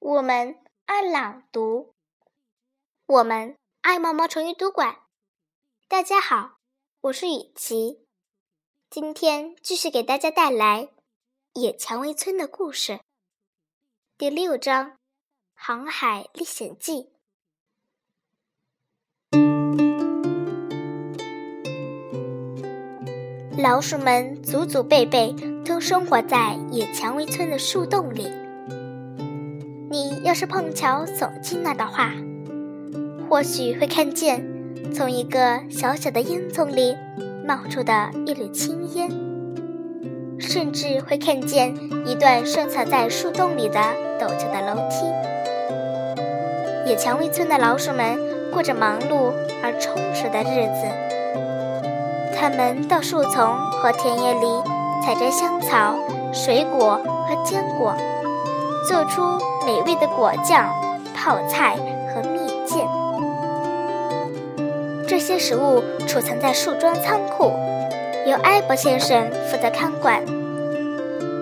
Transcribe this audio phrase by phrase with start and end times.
[0.00, 0.56] 我们
[0.86, 1.92] 爱朗读，
[3.06, 4.96] 我们爱毛毛虫阅读馆。
[5.88, 6.58] 大家好，
[7.02, 8.06] 我是雨琪，
[8.88, 10.88] 今天继续给大家带来
[11.60, 12.92] 《野蔷薇村的故事》
[14.16, 14.92] 第六章
[15.52, 17.12] 《航海历险记》。
[23.62, 28.39] 老鼠们祖祖辈辈都生活在野蔷薇村的树洞里。
[30.22, 32.10] 要是碰巧走进那的话，
[33.28, 34.44] 或许会看见
[34.94, 36.94] 从一个小小的烟囱里
[37.46, 39.10] 冒出的一缕青烟，
[40.38, 41.74] 甚至会看见
[42.06, 43.80] 一段深藏在树洞里的
[44.20, 45.06] 陡峭的楼梯。
[46.86, 48.18] 野蔷薇村的老鼠们
[48.52, 49.32] 过着忙碌
[49.62, 50.86] 而充实的日子，
[52.36, 54.46] 他们到树丛和田野里
[55.02, 55.94] 采摘香草、
[56.32, 57.94] 水果和坚果。
[58.88, 60.68] 做出美味的果酱、
[61.14, 61.76] 泡菜
[62.08, 62.86] 和蜜饯。
[65.06, 67.52] 这些食物储藏在树桩仓库，
[68.26, 70.22] 由艾伯先生负责看管。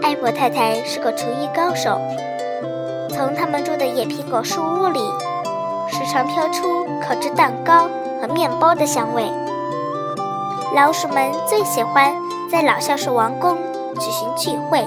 [0.03, 2.01] 艾伯太太是个厨艺高手，
[3.11, 5.01] 从他们住的野苹果树屋里，
[5.89, 7.89] 时常飘出烤制蛋糕
[8.21, 9.25] 和面包的香味。
[10.75, 12.13] 老鼠们最喜欢
[12.51, 13.57] 在老橡树王宫
[13.95, 14.85] 举行聚会。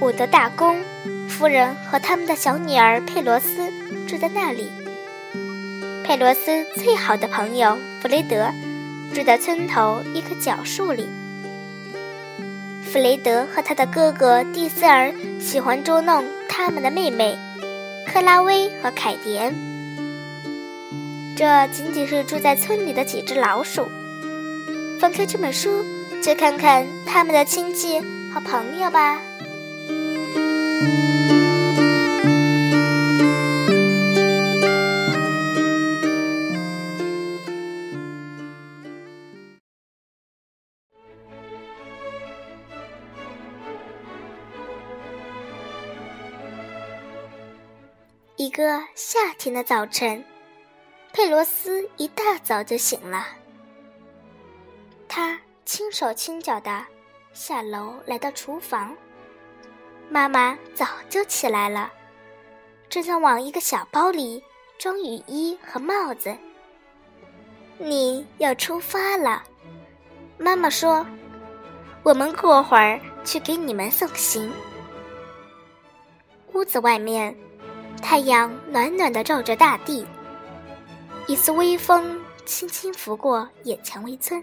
[0.00, 0.76] 伍德大公。
[1.38, 3.72] 夫人和他们的小女儿佩罗斯
[4.08, 4.72] 住在那里。
[6.02, 8.50] 佩罗斯最好的朋友弗雷德
[9.14, 11.08] 住在村头一棵角树里。
[12.82, 17.38] 弗雷德和他的哥哥蒂斯尔喜欢捉弄他们的妹妹
[18.12, 19.54] 克拉薇和凯迪恩。
[21.36, 23.88] 这仅仅是住在村里的几只老鼠。
[24.98, 25.84] 翻开这本书，
[26.20, 28.00] 去看看他们的亲戚
[28.34, 29.20] 和朋友吧。
[49.00, 50.24] 夏天的早晨，
[51.12, 53.28] 佩罗斯一大早就醒了。
[55.06, 56.84] 他轻手轻脚的
[57.32, 58.92] 下楼来到厨房，
[60.10, 61.92] 妈妈早就起来了，
[62.88, 64.42] 正在往一个小包里
[64.78, 66.36] 装雨衣和帽子。
[67.78, 69.44] 你要出发了，
[70.38, 71.06] 妈妈说
[72.02, 74.52] ：“我们过会儿去给你们送行。”
[76.52, 77.32] 屋子外面。
[78.02, 80.06] 太阳暖暖的照着大地，
[81.26, 84.42] 一丝微风轻轻拂过野蔷薇村。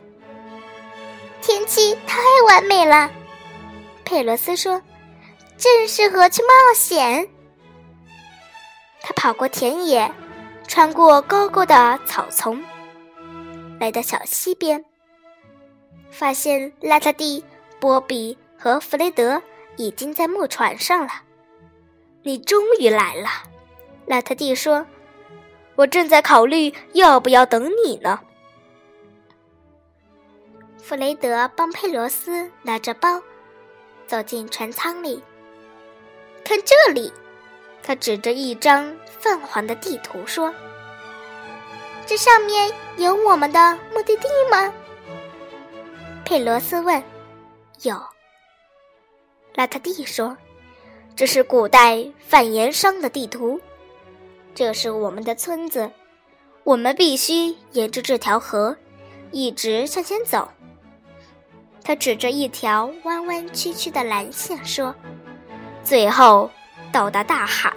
[1.41, 2.17] 天气太
[2.47, 3.09] 完美了，
[4.03, 4.81] 佩罗斯说
[5.57, 7.27] ：“正适合去冒险。”
[9.01, 10.11] 他跑过田野，
[10.67, 12.63] 穿过高高的草丛，
[13.79, 14.83] 来到小溪边，
[16.09, 17.43] 发现拉特蒂、
[17.79, 19.41] 波比和弗雷德
[19.77, 21.25] 已经在木船上了。
[22.28, 23.30] 你终于来了，
[24.08, 24.84] 拉特蒂说
[25.78, 28.19] ：“我正在考虑要不要等你呢。”
[30.81, 33.22] 弗雷德帮佩罗斯拿着包，
[34.08, 35.22] 走进船舱里。
[36.44, 37.14] 看这里，
[37.84, 40.52] 他指着一张泛黄的地图说
[42.08, 44.74] ：“这上面有我们的目的地吗？”
[46.25, 47.03] 佩罗斯问。
[47.84, 47.96] “有。”
[49.53, 50.35] 拉特蒂说。
[51.16, 53.58] 这是古代贩盐商的地图，
[54.53, 55.90] 这是我们的村子，
[56.66, 58.76] 我们必须沿着这条河
[59.31, 60.50] 一直向前走。
[61.81, 64.94] 他指着一条弯弯曲曲的蓝线说
[65.86, 66.52] ：“最后
[66.92, 67.72] 到达大海。”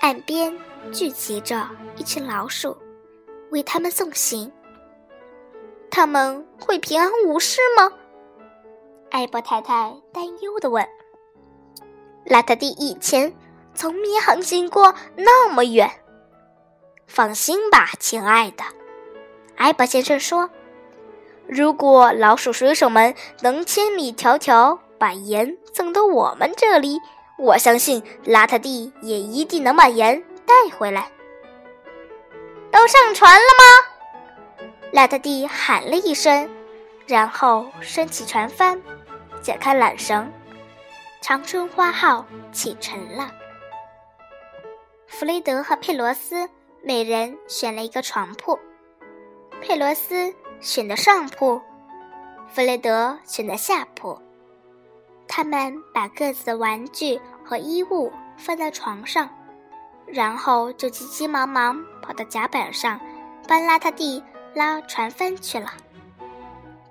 [0.00, 0.56] 岸边
[0.92, 1.68] 聚集着
[1.98, 2.74] 一群老鼠，
[3.50, 4.50] 为他们送行。
[5.90, 7.92] 他们会平安无事吗？
[9.10, 10.88] 艾伯太太担忧地问。
[12.24, 13.34] 拉特蒂以前
[13.74, 15.90] 从没航行过那么远。
[17.06, 18.64] 放心吧，亲爱的，
[19.56, 20.48] 艾伯先生说
[21.46, 26.98] ：“如果老鼠水手们能千里迢迢把盐送到我们这里，
[27.38, 31.10] 我相信拉特蒂也一定能把盐带回来。”
[32.72, 34.66] 都上船了吗？
[34.92, 36.48] 拉特蒂喊了一声，
[37.06, 38.80] 然后升起船帆，
[39.42, 40.32] 解开缆绳。
[41.22, 43.30] 长春花号启程了。
[45.06, 46.48] 弗雷德和佩罗斯
[46.82, 48.58] 每人选了一个床铺，
[49.60, 51.62] 佩罗斯选的上铺，
[52.48, 54.20] 弗雷德选的下铺。
[55.28, 59.30] 他们把各自的玩具和衣物放在床上，
[60.06, 63.00] 然后就急急忙忙跑到甲板上，
[63.46, 64.20] 帮邋遢地
[64.54, 65.72] 拉船帆去了。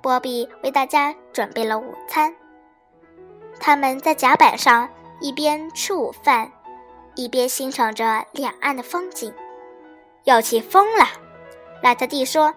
[0.01, 2.33] 波比为大家准备了午餐。
[3.63, 6.51] 他们在甲板上一边吃午饭，
[7.13, 9.31] 一边欣赏着两岸的风景。
[10.23, 11.05] 要起风了，
[11.83, 12.51] 邋遢地说：“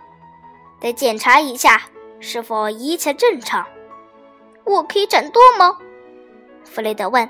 [0.81, 1.83] 得检查一下
[2.21, 3.67] 是否一切正常。”
[4.65, 5.77] 我可以掌舵吗？
[6.65, 7.29] 弗雷德问。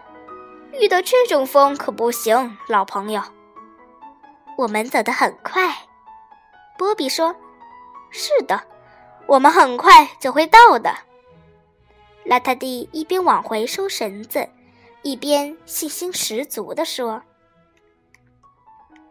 [0.81, 3.21] 遇到这种风可不行，老朋友。
[4.57, 5.75] 我们走得很快，
[6.79, 7.35] 波比说。
[8.11, 8.63] 是的，
[9.27, 10.95] 我们很快就会到的。
[12.25, 14.49] 邋遢地一边往回收绳子，
[15.03, 17.23] 一边信心十足地说。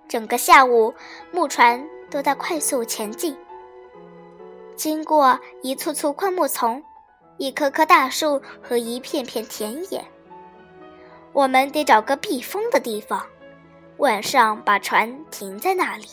[0.07, 0.93] 整个下午，
[1.31, 3.35] 木船都在快速前进，
[4.75, 6.83] 经过一簇簇灌木丛。
[7.37, 10.05] 一棵棵大树和一片片田野，
[11.33, 13.25] 我们得找个避风的地方，
[13.97, 16.05] 晚上把船停在那里。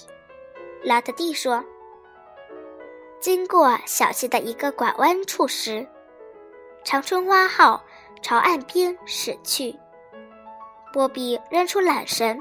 [0.83, 1.63] 拉特蒂说。
[3.21, 5.87] 经过小溪的一个拐弯处时，
[6.85, 7.83] 长春花号
[8.23, 9.79] 朝岸边驶去。
[10.93, 12.39] 波比扔出缆绳，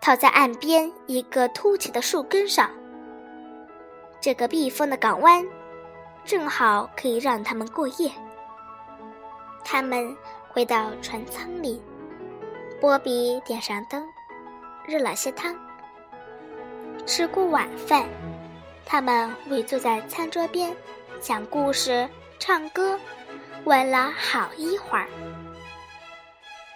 [0.00, 2.70] 套在岸边一个凸起的树根上。
[4.20, 5.46] 这个避风的港湾。
[6.22, 8.12] 正好可以让他们过夜。
[9.64, 10.14] 他们
[10.50, 11.82] 回到船舱里，
[12.78, 14.06] 波比点上灯，
[14.86, 15.56] 热了些汤。
[17.06, 18.06] 吃过晚饭，
[18.84, 20.76] 他们围坐在餐桌边，
[21.20, 22.06] 讲故事、
[22.40, 22.98] 唱歌，
[23.64, 25.06] 玩了好一会儿。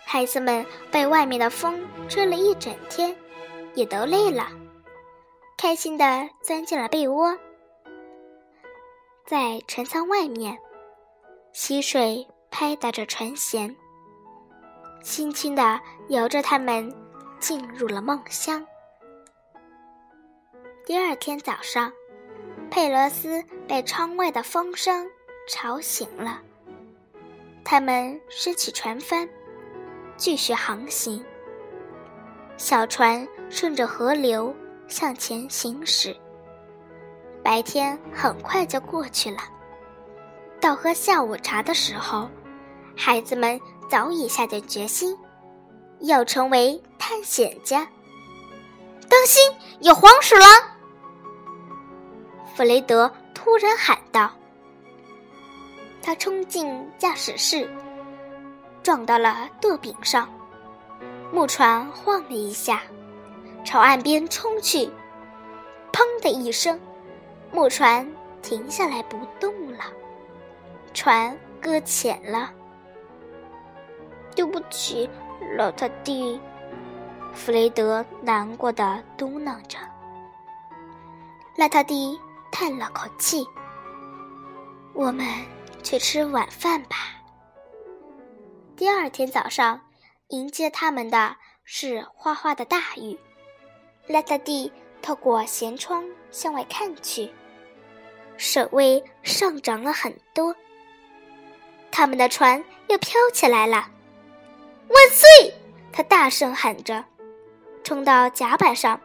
[0.05, 3.17] 孩子们被外面的风吹了一整天，
[3.75, 4.49] 也都累了，
[5.57, 7.37] 开心地钻进了被窝。
[9.25, 10.57] 在船舱外面，
[11.53, 13.75] 溪水拍打着船舷，
[15.03, 16.95] 轻轻地摇着他们
[17.41, 18.65] 进入了梦乡。
[20.85, 21.91] 第二天早上，
[22.71, 25.11] 佩罗斯被窗外的风声
[25.47, 26.41] 吵醒了。
[27.65, 29.29] 他们升起船帆，
[30.17, 31.25] 继续航行。
[32.57, 34.55] 小船顺着河流
[34.87, 36.17] 向前行驶。
[37.43, 39.39] 白天很快就过去了，
[40.61, 42.29] 到喝下午茶的时候，
[42.97, 43.61] 孩子们
[43.91, 45.19] 早已下定决心，
[46.01, 47.87] 要成为探险家。
[49.09, 49.43] 当心，
[49.81, 50.49] 有黄鼠狼！
[52.55, 54.31] 弗雷德突然喊道。
[56.05, 57.67] 他冲进驾驶室，
[58.83, 60.29] 撞到了舵柄上，
[61.33, 62.83] 木船晃了一下，
[63.65, 64.87] 朝岸边冲去，
[65.91, 66.79] 砰的一声。
[67.51, 68.07] 木船
[68.43, 69.85] 停下来不动了，
[70.93, 72.51] 船搁浅了。
[74.37, 75.09] 对不起，
[75.57, 76.39] 老特地，
[77.33, 79.79] 弗雷德难过的嘟囔着。
[81.57, 82.21] 邋遢地
[82.53, 83.47] 叹了口气
[84.93, 85.27] ：“我们
[85.85, 86.97] 去吃晚饭吧。”
[88.77, 89.81] 第二天早上，
[90.29, 93.17] 迎接他们的是哗哗的大雨。
[94.09, 97.33] 邋遢地透过舷窗向外看去。
[98.37, 100.57] 水位上涨了很多，
[101.93, 103.89] 他们的船又飘起来了。
[104.89, 105.55] 万岁！
[105.93, 107.05] 他大声喊着，
[107.85, 109.01] 冲到甲板上，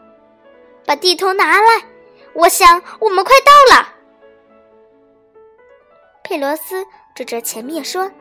[0.85, 1.85] 把地图拿来。
[2.33, 3.98] 我想我们快到了。
[6.29, 8.11] 佩罗斯指着前面说：“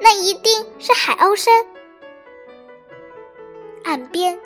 [0.00, 1.54] 那一定是海鸥山。”
[3.84, 4.40] 岸边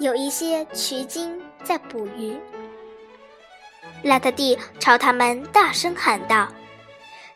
[0.00, 2.36] 有一些渠鲸在捕鱼。
[4.02, 6.48] 邋遢地朝他们大声喊道：“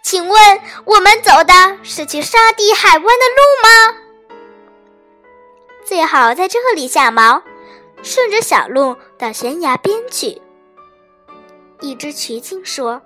[0.02, 3.96] 请问我们走的是去沙地海湾的路吗？
[5.84, 7.40] 最好在这里下锚，
[8.02, 10.42] 顺着小路到悬崖边去。”
[11.80, 13.00] 一只渠鲸说。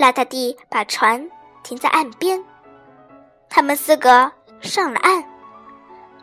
[0.00, 1.30] 邋遢地把船
[1.62, 2.42] 停在岸边，
[3.50, 5.22] 他们四个上了岸，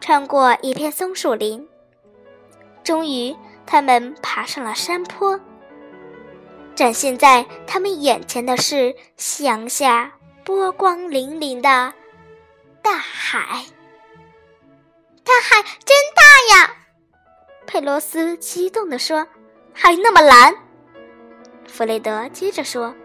[0.01, 1.65] 穿过一片松树林，
[2.83, 3.35] 终于。
[3.69, 5.37] 他们爬上了山坡，
[6.73, 10.09] 展现在他们眼前的是夕阳下
[10.45, 11.93] 波光粼粼的
[12.81, 13.65] 大海。
[15.25, 16.73] 大海真大呀！
[17.65, 19.27] 佩罗斯激动地说
[19.75, 20.55] ：“还那么蓝。”
[21.67, 22.95] 弗雷德接着说：“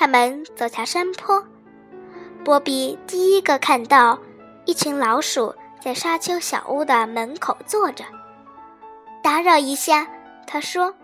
[0.00, 1.44] 他们走下山坡，
[2.44, 4.16] 波比第一个看到
[4.64, 8.04] 一群老鼠在沙丘小屋的门口坐着。”
[9.24, 10.06] 打扰一下，
[10.46, 10.94] 他说：“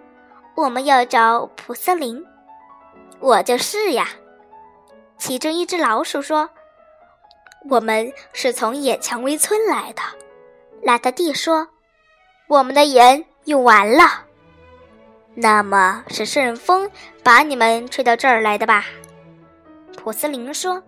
[0.54, 2.24] 我们要找普瑟林。”
[3.18, 4.08] 我就是呀。
[5.18, 6.48] 其中一只老鼠说
[7.68, 10.02] ：“我们是从野蔷薇村来的。”
[10.82, 11.66] 拉特蒂说
[12.46, 14.23] ：“我们的盐用完了。”
[15.34, 16.90] 那么是顺风
[17.22, 18.84] 把你们吹到这儿来的吧？
[19.96, 20.82] 普斯林说：“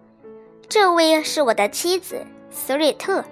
[0.69, 3.25] 这位是我的妻子斯瑞特，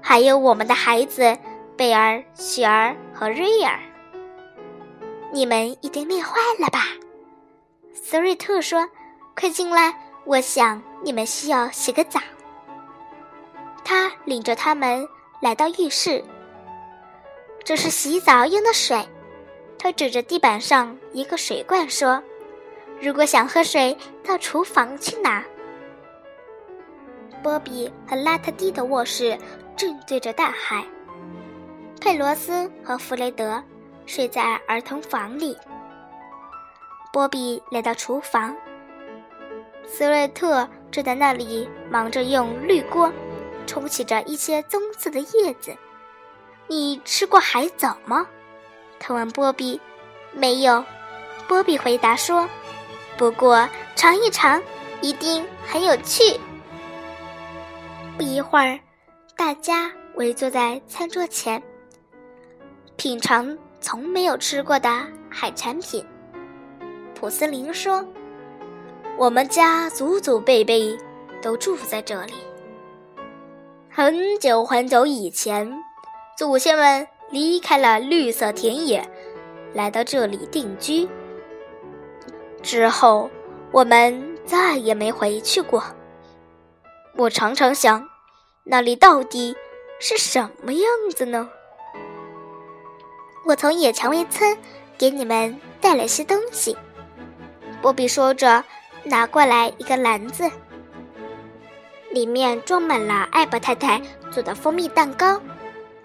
[0.00, 1.36] 还有我们的孩子
[1.76, 3.78] 贝尔、雪儿和瑞尔。
[5.32, 6.84] 你们一定累坏了吧？”
[7.92, 8.88] 斯瑞特说
[9.34, 9.94] ：“快进来，
[10.24, 12.20] 我想你们需要洗个澡。”
[13.84, 15.06] 他领着他们
[15.40, 16.24] 来到浴室，
[17.64, 19.06] 这是洗澡用的水。
[19.78, 22.22] 他指着地板上一个水罐说
[23.00, 25.44] ：“如果想喝水，到厨房去拿。”
[27.42, 29.38] 波比和拉特蒂的卧室
[29.76, 30.84] 正对着大海，
[32.00, 33.62] 佩罗斯和弗雷德
[34.06, 35.56] 睡在儿童房里。
[37.12, 38.56] 波比来到厨房，
[39.86, 43.12] 斯瑞特正在那里忙着用滤锅
[43.66, 45.76] 冲洗着一些棕色的叶子。
[46.66, 48.26] 你吃过海藻吗？
[48.98, 49.80] 他问波比
[50.32, 50.84] ：“没有。”
[51.48, 52.48] 波比回答说
[53.16, 54.60] ：“不过尝一尝，
[55.00, 56.38] 一定很有趣。”
[58.16, 58.78] 不一会儿，
[59.36, 61.62] 大家围坐在餐桌前，
[62.96, 64.90] 品尝从没有吃过的
[65.28, 66.04] 海产品。
[67.14, 68.04] 普斯林说
[69.16, 70.98] ：“我们家祖祖辈辈
[71.40, 72.34] 都住在这里。
[73.88, 75.72] 很久很久以前，
[76.36, 79.06] 祖先们离开了绿色田野，
[79.74, 81.06] 来到这里定居。
[82.62, 83.28] 之后，
[83.70, 85.84] 我们再也没回去过。
[87.14, 88.08] 我常常想，
[88.64, 89.54] 那里到底
[90.00, 91.50] 是什么样子呢？”
[93.44, 94.56] 我从野蔷薇村
[94.96, 96.74] 给你们带了些东西。
[97.82, 98.64] 波比说着，
[99.04, 100.50] 拿过来一个篮子，
[102.10, 104.00] 里面装满了艾伯太太
[104.30, 105.38] 做的蜂蜜蛋糕、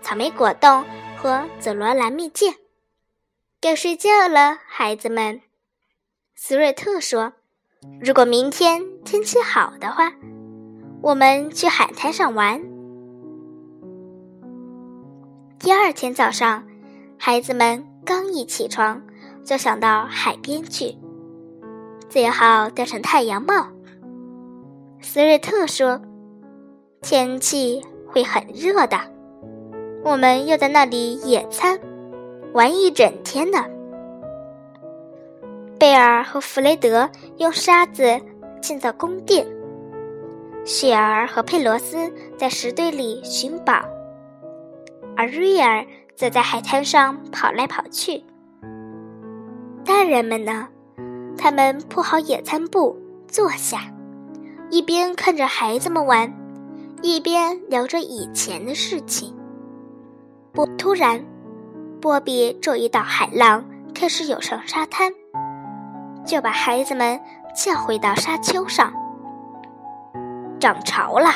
[0.01, 0.83] 草莓果冻
[1.21, 2.55] 和紫罗兰蜜饯。
[3.59, 5.41] 该睡觉了，孩子们。
[6.33, 7.33] 斯瑞特说
[8.01, 10.13] ：“如果明天天气好的话，
[11.03, 12.59] 我们去海滩上玩。”
[15.59, 16.67] 第二天早上，
[17.19, 19.03] 孩子们刚一起床，
[19.45, 20.97] 就想到海边去。
[22.09, 23.67] 最好戴上太阳帽。
[25.01, 26.01] 斯瑞特说
[26.99, 28.99] ：“天气会很热的，
[30.03, 31.79] 我们要在那里野餐，
[32.53, 33.65] 玩一整天呢。”
[35.77, 38.03] 贝尔和弗雷德用沙子
[38.61, 39.47] 建造宫殿，
[40.63, 43.83] 雪儿和佩罗斯在石堆里寻宝，
[45.17, 45.83] 而瑞尔
[46.15, 48.23] 则在海滩上跑来跑去。
[49.83, 50.67] 大人们呢？
[51.35, 52.95] 他们铺好野餐布，
[53.27, 53.91] 坐下，
[54.69, 56.31] 一边看着孩子们玩，
[57.01, 59.35] 一边聊着以前的事情。
[60.53, 61.23] 波，突然，
[62.01, 63.63] 波比注意到海浪
[63.95, 65.09] 开始涌上沙滩，
[66.25, 67.17] 就把孩子们
[67.55, 68.91] 叫回到沙丘上。
[70.59, 71.29] 涨潮了，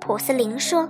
[0.00, 0.88] 普斯林说：“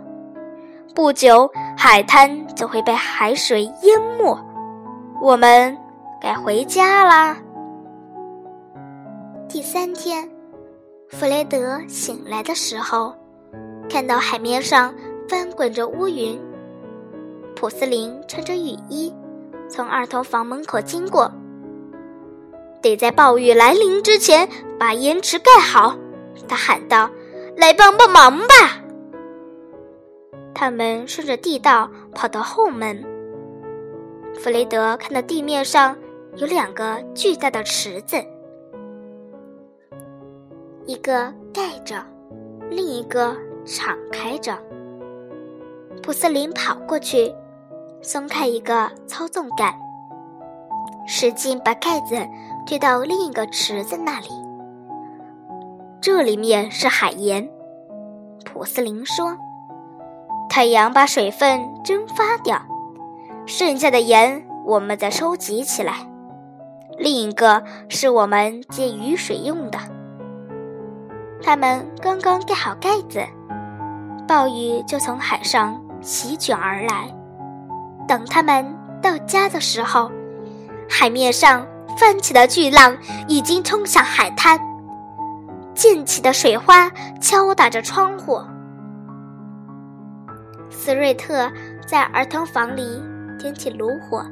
[0.94, 4.38] 不久，海滩就会被海水淹没，
[5.20, 5.76] 我们
[6.18, 7.36] 该回家啦。”
[9.50, 10.26] 第三天，
[11.10, 13.14] 弗雷德醒来的时候，
[13.86, 14.94] 看到海面上
[15.28, 16.40] 翻滚着乌云。
[17.62, 19.14] 普斯林穿着雨衣
[19.68, 21.30] 从儿童房门口经过，
[22.82, 24.48] 得在暴雨来临之前
[24.80, 25.96] 把盐池盖好。
[26.48, 27.08] 他喊道
[27.56, 28.82] ：“来帮帮忙吧！”
[30.52, 33.00] 他们顺着地道跑到后门。
[34.34, 35.96] 弗雷德看到地面上
[36.38, 38.16] 有两个巨大的池子。
[40.86, 42.04] 一个盖着，
[42.70, 44.58] 另一个敞开着。
[46.02, 47.32] 普斯林跑过去，
[48.02, 49.72] 松开一个操纵杆，
[51.06, 52.16] 使劲把盖子
[52.66, 54.26] 推到另一个池子那里。
[56.00, 57.48] 这里面是海盐，
[58.44, 59.38] 普斯林说
[60.50, 62.60] ：“太阳把水分蒸发掉，
[63.46, 65.94] 剩下的盐我们再收集起来。
[66.98, 69.78] 另一个是我们接雨水用的。”
[71.40, 73.24] 他们刚刚盖好盖子，
[74.26, 77.21] 暴雨就从海上席卷而来。
[78.06, 78.64] 等他们
[79.00, 80.10] 到家的时候，
[80.88, 81.66] 海面上
[81.98, 82.96] 翻起的巨浪
[83.28, 84.58] 已经冲向海滩，
[85.74, 86.90] 溅起的水花
[87.20, 88.40] 敲打着窗户。
[90.70, 91.50] 斯瑞特
[91.86, 93.02] 在儿童房里
[93.38, 94.24] 点起炉火，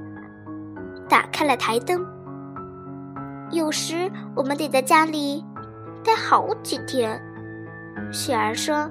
[1.08, 2.04] 打开了台灯。
[3.50, 5.44] 有时我们得在家里。
[6.02, 7.20] 待好几天。
[8.10, 8.90] 雪儿说：“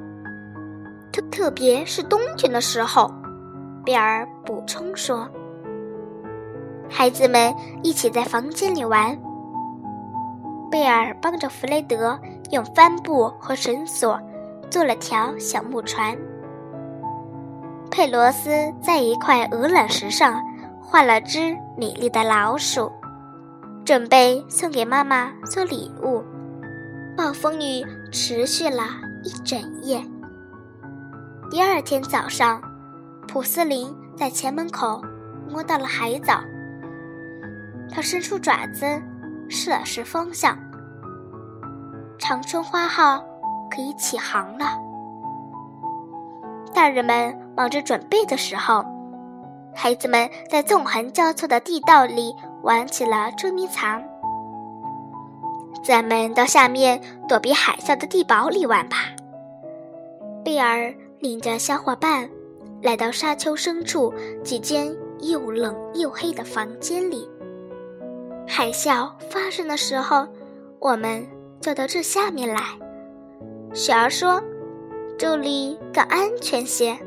[1.11, 3.11] 特特别是冬天的时候。”
[3.85, 5.27] 贝尔补充说
[6.89, 9.17] ：“孩子们一起在房间里玩。”
[10.71, 12.19] 贝尔帮着弗雷德
[12.51, 14.19] 用帆布和绳索
[14.69, 16.15] 做了条小木船。
[17.89, 20.39] 佩罗斯在一块鹅卵石上
[20.79, 22.91] 画了只美丽的老鼠，
[23.83, 26.23] 准备送给妈妈做礼物。
[27.17, 28.83] 暴风雨持续了
[29.23, 29.99] 一整夜。
[31.49, 32.61] 第二天早上，
[33.31, 34.99] 普斯林在前门口
[35.47, 36.41] 摸到了海藻，
[37.91, 38.99] 他伸出爪子
[39.47, 40.57] 试了试方向，
[42.17, 43.23] 长春花号
[43.69, 44.65] 可以起航了。
[46.73, 48.83] 大人们忙着准备的时候，
[49.75, 54.01] 孩子们在纵横交错的地道里玩起了捉迷藏。
[55.83, 58.97] 咱们到下面躲避海啸的地堡里玩吧。
[60.43, 62.27] 贝尔领着小伙伴
[62.81, 67.29] 来到沙丘深处几间又冷又黑的房间里。
[68.47, 70.27] 海啸发生的时候，
[70.79, 71.25] 我们
[71.61, 72.61] 就到这下面来。
[73.73, 74.41] 雪儿说
[75.17, 76.97] ：“这里更安全些。”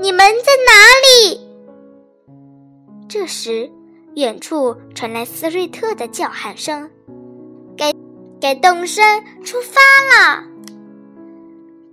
[0.00, 1.40] 你们在哪里？
[3.08, 3.70] 这时，
[4.14, 6.90] 远处传来斯瑞特的叫喊声
[7.76, 7.92] ：“给，
[8.40, 9.80] 给动身出发
[10.12, 10.44] 了！”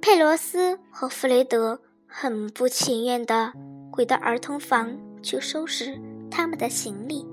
[0.01, 1.79] 佩罗斯和弗雷德
[2.15, 3.51] 很不情愿地
[3.91, 7.25] 回到儿童房去收拾他们的行李。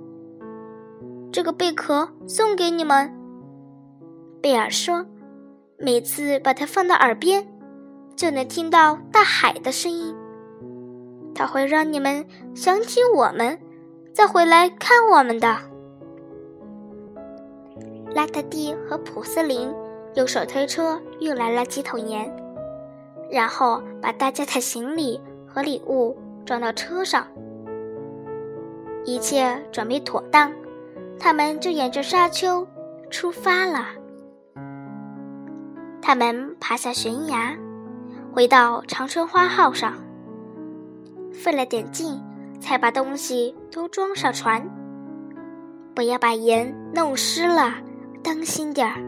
[1.31, 3.15] 这个贝壳送给你们，
[4.41, 5.05] 贝尔说
[5.77, 7.47] ：“每次把它放到耳边，
[8.17, 10.17] 就能听到大海的声音。”
[11.37, 13.61] 它会让你们想起我们，
[14.15, 15.59] 再回来看我们的。
[18.15, 19.71] 拉特蒂和普斯林
[20.15, 22.35] 用手推车运来了几桶盐，
[23.31, 27.27] 然后把大家的行李和礼物装到车上。
[29.05, 30.53] 一切准备妥当，
[31.19, 32.67] 他们就沿着沙丘
[33.11, 33.87] 出发了。
[36.03, 37.57] 他们爬下悬崖，
[38.33, 39.95] 回到长春花号上。
[41.33, 42.21] 费了点劲，
[42.61, 44.69] 才把东西都装上船。
[45.95, 47.75] 不要把盐弄湿了，
[48.23, 49.01] 当心点儿。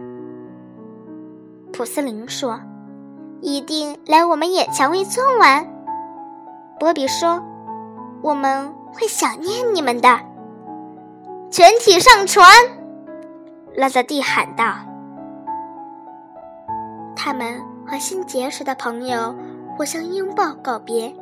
[1.72, 2.60] 普斯林说
[3.42, 5.66] ：“一定来我们野蔷薇村玩。”
[6.80, 7.42] 波比说
[8.22, 10.18] ：“我们会想念你们的。”
[11.52, 12.46] 全体上船！
[13.74, 14.74] 拉扎蒂喊道。
[17.14, 19.34] 他们和新结识的朋友
[19.76, 21.14] 互相拥抱告别。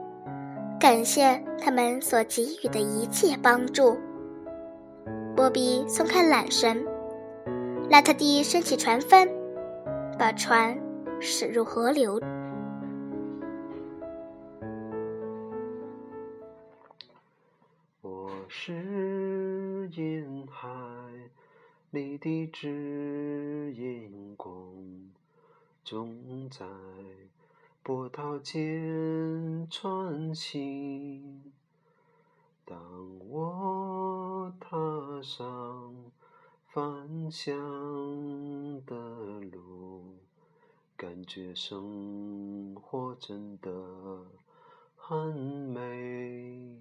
[0.79, 3.99] 感谢他们所给予的一切帮助。
[5.37, 6.83] 波比松开缆绳，
[7.91, 9.29] 拉特蒂升起船帆，
[10.19, 10.79] 把船
[11.23, 12.19] 驶入河流。
[18.01, 20.67] 我是沿海
[21.91, 25.11] 里的指引工，
[25.85, 26.67] 总在。
[27.83, 31.53] 波涛间穿行，
[32.65, 32.79] 当
[33.29, 34.69] 我踏
[35.23, 36.13] 上
[36.67, 37.55] 返乡
[38.85, 38.95] 的
[39.51, 40.19] 路，
[41.01, 43.71] 感觉生活真的
[44.95, 46.79] 很美。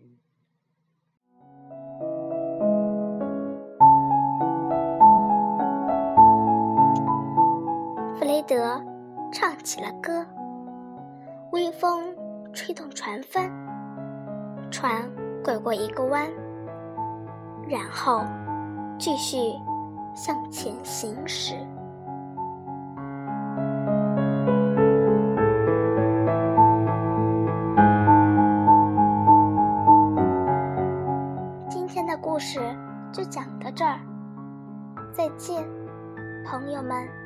[8.18, 8.84] 弗雷德
[9.32, 10.28] 唱起了歌。
[11.54, 12.14] 微风
[12.52, 13.50] 吹动船帆，
[14.70, 15.10] 船
[15.42, 16.30] 拐过一个弯，
[17.70, 18.26] 然后
[19.00, 19.38] 继续
[20.14, 21.56] 向前行驶。
[36.80, 37.19] 我们。